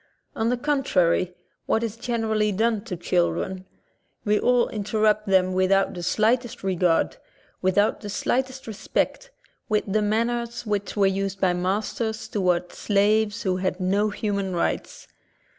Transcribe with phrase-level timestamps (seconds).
[0.35, 1.35] On the contrary,
[1.67, 3.65] what is generally i, done to children?
[4.25, 7.17] We all interrupt them I without the slightest regard,
[7.61, 9.29] without the / slightest respect,
[9.69, 14.55] with the manners which j were used by masters toward slaves who had' no human
[14.55, 15.07] rights.